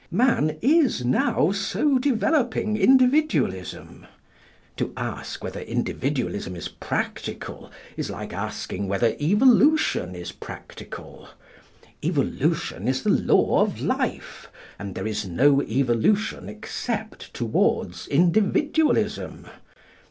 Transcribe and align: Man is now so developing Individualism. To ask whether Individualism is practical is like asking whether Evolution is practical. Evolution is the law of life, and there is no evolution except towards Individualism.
Man 0.09 0.57
is 0.63 1.05
now 1.05 1.51
so 1.51 1.99
developing 1.99 2.75
Individualism. 2.75 4.07
To 4.77 4.93
ask 4.97 5.43
whether 5.43 5.59
Individualism 5.59 6.55
is 6.55 6.67
practical 6.69 7.71
is 7.95 8.09
like 8.09 8.33
asking 8.33 8.87
whether 8.87 9.15
Evolution 9.21 10.15
is 10.15 10.31
practical. 10.31 11.29
Evolution 12.03 12.87
is 12.87 13.03
the 13.03 13.11
law 13.11 13.61
of 13.61 13.79
life, 13.79 14.49
and 14.79 14.95
there 14.95 15.05
is 15.05 15.27
no 15.27 15.61
evolution 15.61 16.49
except 16.49 17.31
towards 17.35 18.07
Individualism. 18.07 19.45